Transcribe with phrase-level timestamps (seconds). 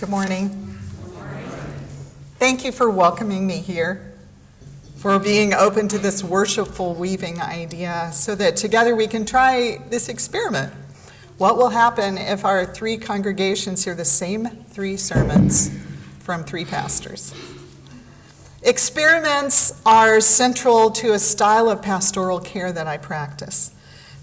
[0.00, 0.48] Good morning.
[2.38, 4.14] Thank you for welcoming me here,
[4.96, 10.08] for being open to this worshipful weaving idea, so that together we can try this
[10.08, 10.72] experiment.
[11.36, 15.70] What will happen if our three congregations hear the same three sermons
[16.20, 17.34] from three pastors?
[18.62, 23.72] Experiments are central to a style of pastoral care that I practice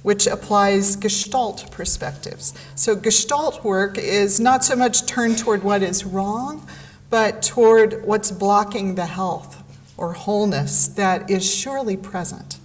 [0.08, 2.54] which applies Gestalt perspectives.
[2.76, 6.66] So, Gestalt work is not so much turned toward what is wrong,
[7.10, 9.62] but toward what's blocking the health
[9.98, 12.58] or wholeness that is surely present.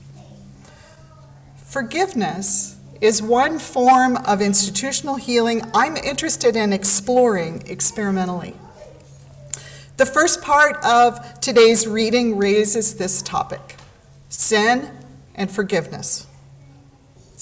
[1.56, 8.54] Forgiveness is one form of institutional healing I'm interested in exploring experimentally.
[9.96, 13.79] The first part of today's reading raises this topic
[14.29, 14.93] sin
[15.34, 16.29] and forgiveness.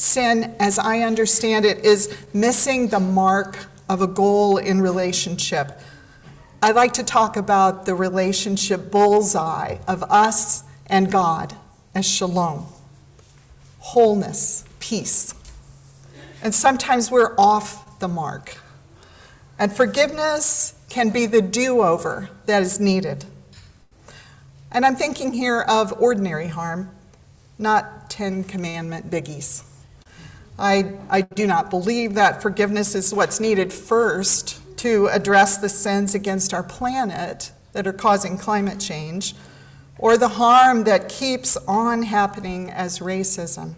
[0.01, 5.79] Sin, as I understand it, is missing the mark of a goal in relationship.
[6.63, 11.55] I'd like to talk about the relationship bullseye of us and God
[11.95, 12.65] as shalom,
[13.79, 15.35] wholeness, peace.
[16.43, 18.57] And sometimes we're off the mark.
[19.59, 23.27] And forgiveness can be the do over that is needed.
[24.73, 26.89] And I'm thinking here of ordinary harm,
[27.59, 29.65] not Ten Commandment biggies.
[30.61, 36.15] I, I do not believe that forgiveness is what's needed first to address the sins
[36.15, 39.35] against our planet that are causing climate change
[39.97, 43.73] or the harm that keeps on happening as racism.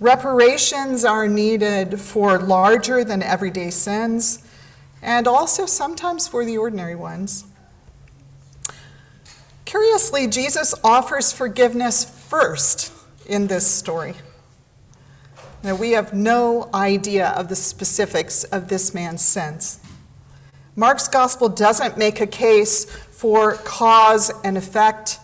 [0.00, 4.44] Reparations are needed for larger than everyday sins
[5.00, 7.44] and also sometimes for the ordinary ones.
[9.64, 12.92] Curiously, Jesus offers forgiveness first
[13.26, 14.14] in this story.
[15.68, 19.80] Now, we have no idea of the specifics of this man's sins.
[20.76, 25.20] Mark's gospel doesn't make a case for cause and effect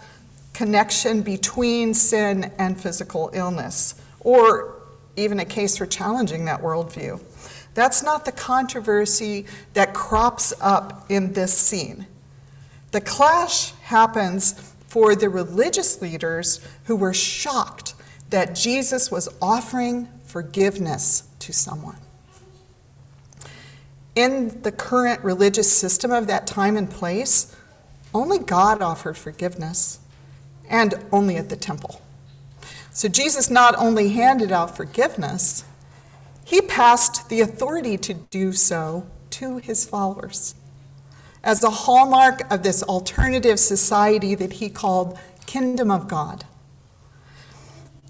[0.53, 4.83] connection between sin and physical illness, or
[5.17, 7.23] even a case for challenging that worldview.
[7.73, 12.07] That's not the controversy that crops up in this scene.
[12.91, 14.53] The clash happens
[14.89, 17.95] for the religious leaders who were shocked
[18.29, 21.99] that Jesus was offering forgiveness to someone.
[24.17, 27.55] In the current religious system of that time and place,
[28.13, 30.01] only God offered forgiveness,
[30.69, 32.03] and only at the temple.
[32.91, 35.63] So Jesus not only handed out forgiveness,
[36.45, 40.57] he passed the authority to do so to his followers.
[41.45, 46.45] As a hallmark of this alternative society that he called Kingdom of God.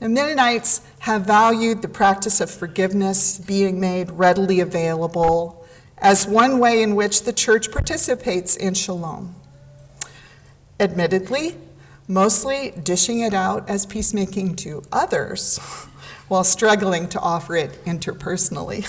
[0.00, 5.64] The Mennonites have valued the practice of forgiveness being made readily available
[5.98, 9.36] as one way in which the church participates in shalom.
[10.80, 11.56] Admittedly,
[12.08, 15.58] mostly dishing it out as peacemaking to others
[16.28, 18.84] while struggling to offer it interpersonally.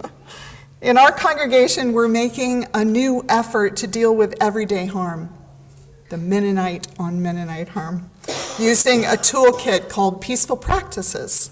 [0.80, 5.32] in our congregation, we're making a new effort to deal with everyday harm,
[6.08, 8.10] the Mennonite on Mennonite harm
[8.58, 11.50] using a toolkit called Peaceful Practices,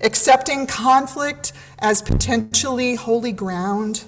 [0.00, 4.04] accepting conflict as potentially holy ground,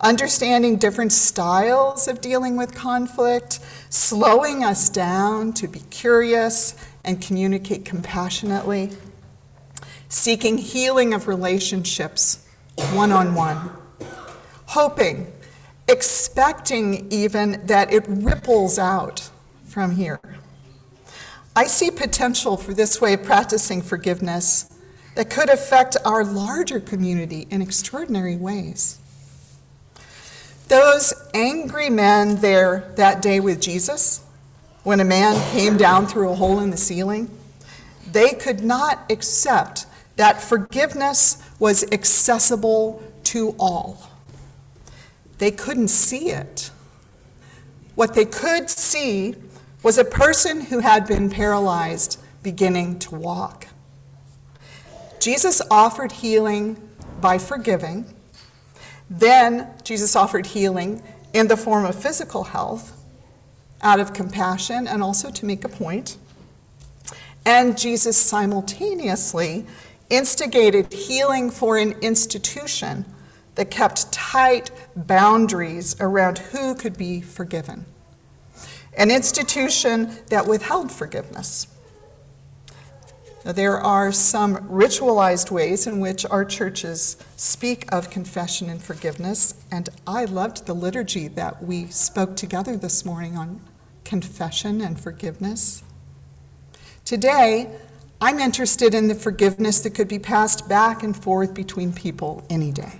[0.00, 7.84] understanding different styles of dealing with conflict, slowing us down to be curious and communicate
[7.84, 8.90] compassionately,
[10.08, 12.46] seeking healing of relationships
[12.92, 13.70] one on one,
[14.66, 15.32] hoping,
[15.88, 19.30] expecting even that it ripples out
[19.64, 20.20] from here.
[21.56, 24.70] I see potential for this way of practicing forgiveness
[25.14, 28.98] that could affect our larger community in extraordinary ways.
[30.68, 34.22] Those angry men there that day with Jesus,
[34.82, 37.30] when a man came down through a hole in the ceiling,
[38.12, 39.86] they could not accept
[40.16, 44.10] that forgiveness was accessible to all.
[45.38, 46.70] They couldn't see it.
[47.94, 49.36] What they could see
[49.86, 53.68] was a person who had been paralyzed beginning to walk.
[55.20, 56.76] Jesus offered healing
[57.20, 58.04] by forgiving.
[59.08, 63.00] Then Jesus offered healing in the form of physical health
[63.80, 66.16] out of compassion and also to make a point.
[67.44, 69.66] And Jesus simultaneously
[70.10, 73.04] instigated healing for an institution
[73.54, 77.86] that kept tight boundaries around who could be forgiven
[78.96, 81.68] an institution that withheld forgiveness.
[83.44, 89.88] There are some ritualized ways in which our churches speak of confession and forgiveness, and
[90.04, 93.60] I loved the liturgy that we spoke together this morning on
[94.04, 95.84] confession and forgiveness.
[97.04, 97.70] Today,
[98.20, 102.72] I'm interested in the forgiveness that could be passed back and forth between people any
[102.72, 102.98] day,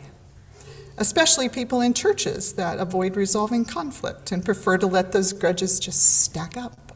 [0.98, 6.22] especially people in churches that avoid resolving conflict and prefer to let those grudges just
[6.22, 6.92] stack up.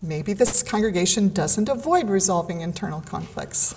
[0.00, 3.74] Maybe this congregation doesn't avoid resolving internal conflicts.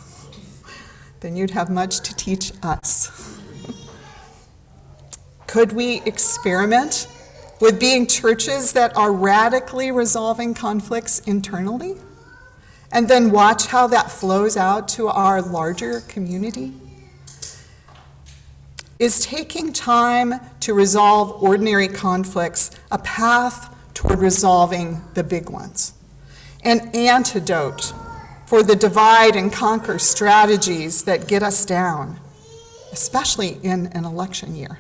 [1.22, 3.40] Then you'd have much to teach us.
[5.48, 7.08] Could we experiment
[7.60, 11.96] with being churches that are radically resolving conflicts internally?
[12.92, 16.74] And then watch how that flows out to our larger community?
[19.00, 25.94] Is taking time to resolve ordinary conflicts a path toward resolving the big ones?
[26.68, 27.94] an antidote
[28.46, 32.20] for the divide and conquer strategies that get us down,
[32.92, 34.80] especially in an election year.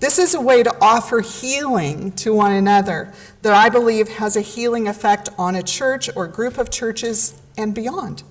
[0.00, 4.42] This is a way to offer healing to one another that I believe has a
[4.42, 8.22] healing effect on a church or group of churches and beyond.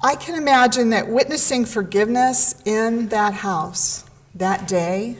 [0.00, 4.04] I can imagine that witnessing forgiveness in that house
[4.34, 5.18] that day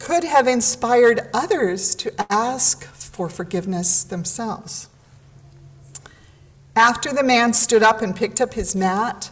[0.00, 4.88] could have inspired others to ask for forgiveness themselves.
[6.74, 9.30] After the man stood up and picked up his mat,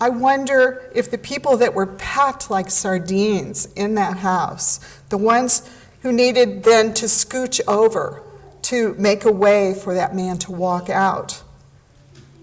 [0.00, 5.68] I wonder if the people that were packed like sardines in that house, the ones
[6.02, 8.22] who needed then to scooch over
[8.62, 11.43] to make a way for that man to walk out,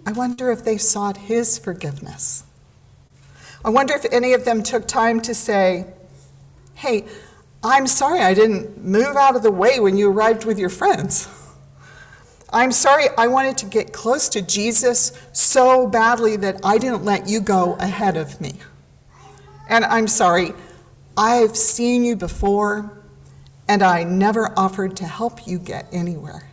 [0.06, 2.44] I wonder if they sought his forgiveness.
[3.63, 5.86] I wonder if any of them took time to say,
[6.74, 7.06] Hey,
[7.63, 11.27] I'm sorry I didn't move out of the way when you arrived with your friends.
[12.51, 17.30] I'm sorry I wanted to get close to Jesus so badly that I didn't let
[17.30, 18.56] you go ahead of me.
[19.69, 20.54] And I'm sorry,
[21.15, 22.92] I've seen you before
[23.68, 26.50] and I never offered to help you get anywhere.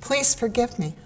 [0.00, 0.96] Please forgive me.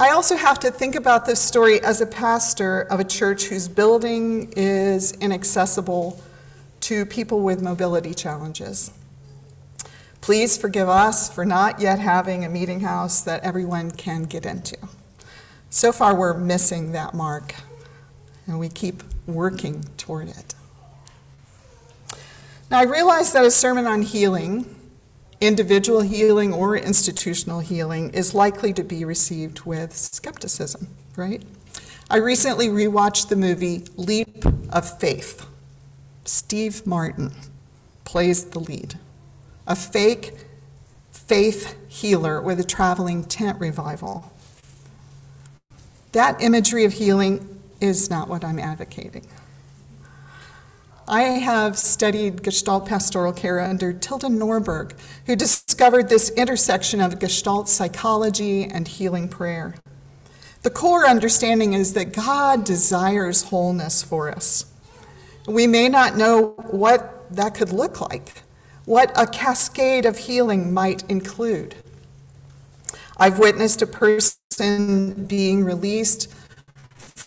[0.00, 3.68] I also have to think about this story as a pastor of a church whose
[3.68, 6.18] building is inaccessible
[6.80, 8.92] to people with mobility challenges.
[10.22, 14.78] Please forgive us for not yet having a meeting house that everyone can get into.
[15.68, 17.54] So far, we're missing that mark,
[18.46, 20.54] and we keep working toward it.
[22.70, 24.79] Now, I realize that a sermon on healing
[25.40, 31.42] individual healing or institutional healing is likely to be received with skepticism, right?
[32.10, 35.46] I recently rewatched the movie Leap of Faith.
[36.24, 37.32] Steve Martin
[38.04, 38.98] plays the lead,
[39.66, 40.34] a fake
[41.12, 44.32] faith healer with a traveling tent revival.
[46.12, 49.26] That imagery of healing is not what I'm advocating.
[51.10, 54.92] I have studied Gestalt pastoral care under Tilda Norberg,
[55.26, 59.74] who discovered this intersection of Gestalt psychology and healing prayer.
[60.62, 64.66] The core understanding is that God desires wholeness for us.
[65.48, 68.44] We may not know what that could look like,
[68.84, 71.74] what a cascade of healing might include.
[73.16, 76.32] I've witnessed a person being released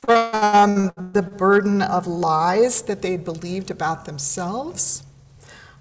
[0.05, 5.03] from the burden of lies that they believed about themselves.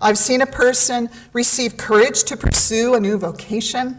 [0.01, 3.99] I've seen a person receive courage to pursue a new vocation.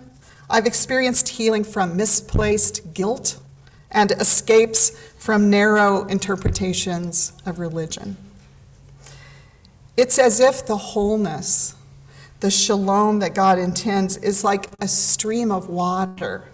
[0.50, 3.38] I've experienced healing from misplaced guilt
[3.92, 8.16] and escapes from narrow interpretations of religion.
[9.98, 11.76] It's as if the wholeness,
[12.40, 16.48] the shalom that God intends, is like a stream of water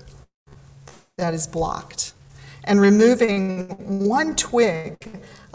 [1.17, 2.08] that is blocked
[2.69, 3.67] and removing
[3.99, 4.95] one twig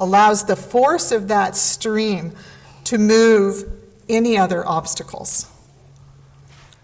[0.00, 2.32] allows the force of that stream
[2.82, 3.62] to move
[4.08, 5.46] any other obstacles.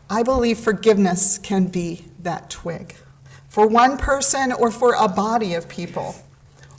[0.09, 2.95] I believe forgiveness can be that twig
[3.49, 6.15] for one person or for a body of people.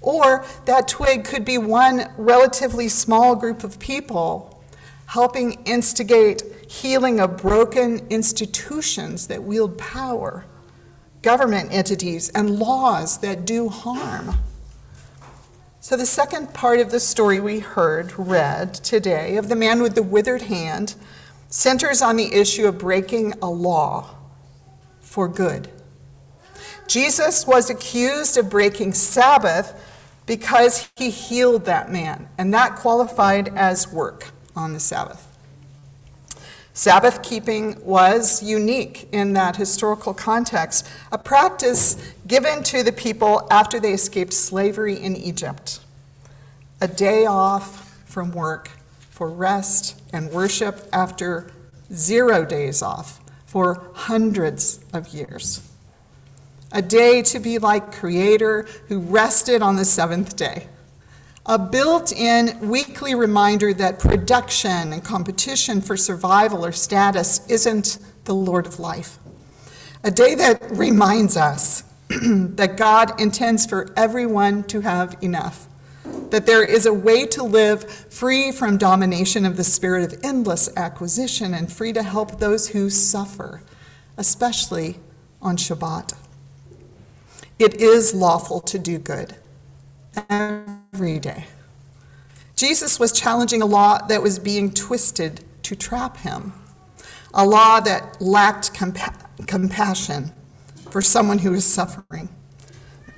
[0.01, 4.63] Or that twig could be one relatively small group of people
[5.08, 10.46] helping instigate healing of broken institutions that wield power
[11.22, 14.36] government entities, and laws that do harm.
[15.80, 19.96] So, the second part of the story we heard read today of the man with
[19.96, 20.96] the withered hand
[21.50, 24.16] centers on the issue of breaking a law
[25.00, 25.70] for good.
[26.88, 29.74] Jesus was accused of breaking Sabbath
[30.25, 35.31] because he healed that man, and that qualified as work on the Sabbath.
[36.74, 41.98] Sabbath keeping was unique in that historical context, a practice
[42.28, 45.80] given to the people after they escaped slavery in Egypt.
[46.80, 48.70] A day off from work
[49.10, 51.51] for rest and worship after
[51.94, 55.62] zero days off for hundreds of years.
[56.72, 60.68] A day to be like Creator who rested on the seventh day
[61.45, 68.33] a built in weekly reminder that production and competition for survival or status isn't the
[68.33, 69.17] Lord of life.
[70.03, 75.67] A day that reminds us that God intends for everyone to have enough,
[76.29, 80.69] that there is a way to live free from domination of the spirit of endless
[80.77, 83.62] acquisition and free to help those who suffer,
[84.17, 85.00] especially
[85.41, 86.13] on Shabbat.
[87.57, 89.36] It is lawful to do good
[91.01, 91.46] every day.
[92.55, 96.53] Jesus was challenging a law that was being twisted to trap him,
[97.34, 99.15] a law that lacked compa-
[99.48, 100.31] compassion
[100.91, 102.29] for someone who is suffering.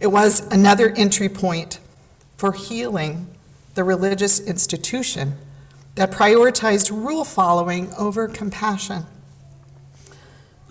[0.00, 1.80] it was another entry point
[2.36, 3.26] for healing
[3.74, 5.38] the religious institution
[5.94, 9.04] that prioritized rule following over compassion.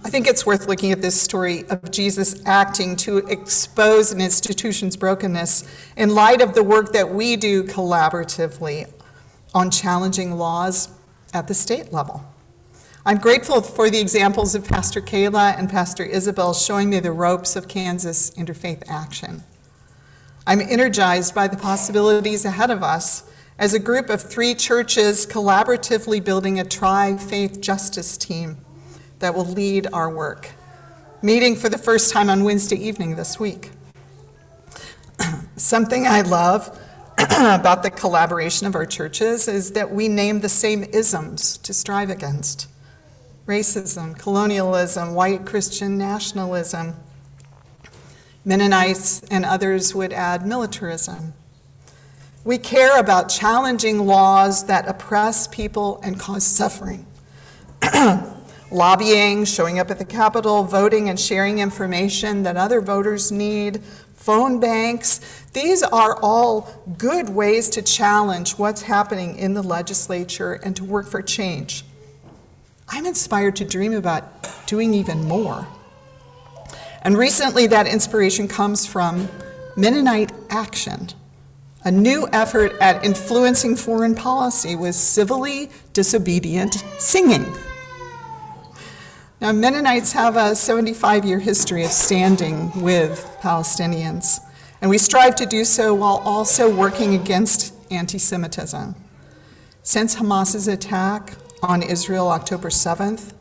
[0.03, 4.97] I think it's worth looking at this story of Jesus acting to expose an institution's
[4.97, 5.63] brokenness
[5.95, 8.91] in light of the work that we do collaboratively
[9.53, 10.89] on challenging laws
[11.33, 12.25] at the state level.
[13.05, 17.55] I'm grateful for the examples of Pastor Kayla and Pastor Isabel showing me the ropes
[17.55, 19.43] of Kansas interfaith action.
[20.47, 26.21] I'm energized by the possibilities ahead of us as a group of three churches collaboratively
[26.21, 28.57] building a tri faith justice team
[29.19, 30.49] that will lead our work,
[31.21, 33.69] meeting for the first time on Wednesday evening this week.
[35.57, 36.75] Something I love
[37.19, 42.09] about the collaboration of our churches is that we name the same isms to strive
[42.09, 42.67] against
[43.45, 46.95] racism, colonialism, white Christian nationalism.
[48.43, 51.35] Mennonites and others would add militarism.
[52.43, 57.05] We care about challenging laws that oppress people and cause suffering.
[58.71, 63.83] Lobbying, showing up at the Capitol, voting and sharing information that other voters need,
[64.15, 70.75] phone banks, these are all good ways to challenge what's happening in the legislature and
[70.77, 71.85] to work for change.
[72.87, 75.67] I'm inspired to dream about doing even more.
[77.03, 79.27] And recently, that inspiration comes from
[79.75, 81.09] Mennonite Action
[81.83, 87.45] a new effort at influencing foreign policy with civilly disobedient singing.
[89.39, 94.39] Now, Mennonites have a 75 year history of standing with Palestinians,
[94.81, 98.95] and we strive to do so while also working against anti Semitism.
[99.81, 101.33] Since Hamas's attack
[101.63, 103.33] on Israel October 7th,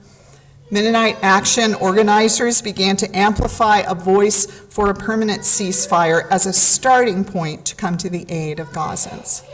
[0.72, 7.24] Mennonite Action organizers began to amplify a voice for a permanent ceasefire as a starting
[7.24, 9.44] point to come to the aid of Gazans.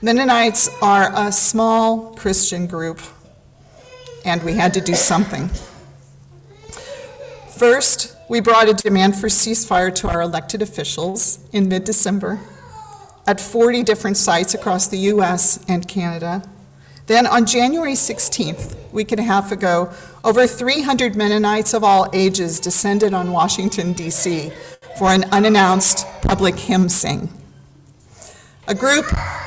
[0.00, 3.00] Mennonites are a small Christian group,
[4.24, 5.50] and we had to do something.
[7.58, 12.40] First, we brought a demand for ceasefire to our elected officials in mid December
[13.26, 16.42] at 40 different sites across the US and Canada
[17.06, 19.92] then on January 16th, a week and a half ago,
[20.24, 24.50] over 300 Mennonites of all ages descended on Washington, D.C.
[24.98, 27.28] for an unannounced public hymn sing.
[28.68, 29.04] A group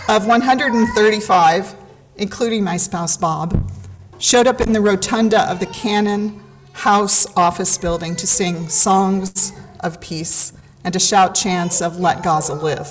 [0.08, 1.76] of 135,
[2.18, 3.72] including my spouse Bob,
[4.20, 6.40] showed up in the rotunda of the Cannon
[6.74, 12.54] House office building to sing songs of peace and to shout chants of Let Gaza
[12.54, 12.88] Live,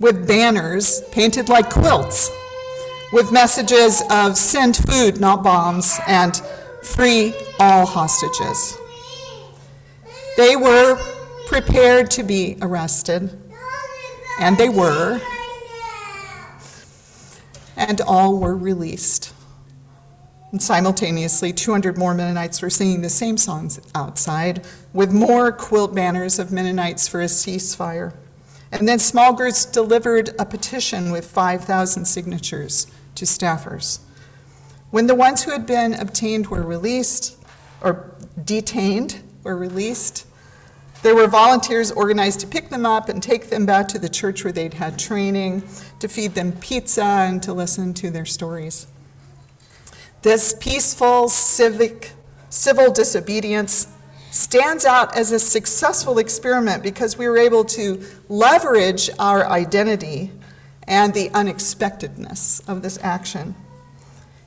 [0.00, 2.30] with banners painted like quilts
[3.12, 6.40] with messages of send food, not bombs, and
[6.82, 8.76] free all hostages.
[10.36, 10.98] They were
[11.46, 13.36] prepared to be arrested,
[14.40, 15.20] and they were,
[17.76, 19.32] and all were released.
[20.50, 26.38] And simultaneously, 200 more Mennonites were singing the same songs outside, with more quilt banners
[26.38, 28.14] of Mennonites for a ceasefire.
[28.70, 32.86] And then small groups delivered a petition with 5,000 signatures
[33.18, 34.00] to staffers.
[34.90, 37.36] When the ones who had been obtained were released,
[37.82, 40.26] or detained were released,
[41.02, 44.42] there were volunteers organized to pick them up and take them back to the church
[44.42, 45.62] where they'd had training,
[46.00, 48.86] to feed them pizza and to listen to their stories.
[50.22, 52.12] This peaceful civic
[52.50, 53.88] civil disobedience
[54.30, 60.32] stands out as a successful experiment because we were able to leverage our identity
[60.88, 63.54] and the unexpectedness of this action.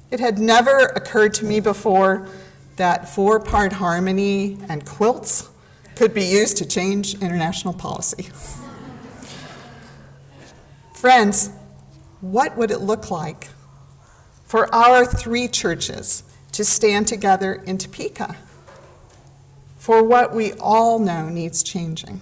[0.10, 2.28] It had never occurred to me before
[2.76, 5.50] that four part harmony and quilts
[5.96, 8.30] could be used to change international policy.
[10.96, 11.52] Friends,
[12.22, 13.50] what would it look like
[14.46, 18.36] for our three churches to stand together in Topeka
[19.78, 22.22] for what we all know needs changing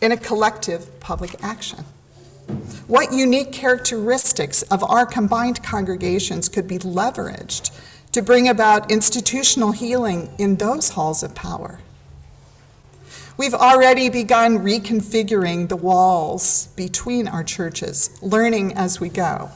[0.00, 1.84] in a collective public action?
[2.86, 7.70] What unique characteristics of our combined congregations could be leveraged
[8.12, 11.80] to bring about institutional healing in those halls of power?
[13.36, 19.50] We've already begun reconfiguring the walls between our churches, learning as we go.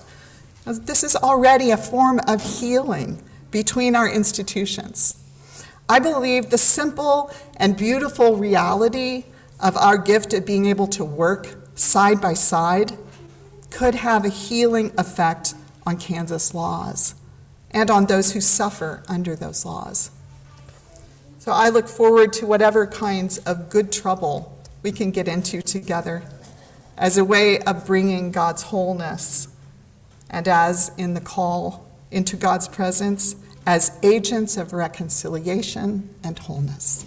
[0.64, 5.14] This is already a form of healing between our institutions.
[5.88, 9.24] I believe the simple and beautiful reality
[9.60, 12.92] of our gift of being able to work side by side
[13.70, 15.54] could have a healing effect
[15.86, 17.14] on Kansas laws
[17.70, 20.10] and on those who suffer under those laws.
[21.38, 26.22] So I look forward to whatever kinds of good trouble we can get into together
[26.96, 29.48] as a way of bringing God's wholeness
[30.28, 37.06] and as in the call into God's presence as agents of reconciliation and wholeness.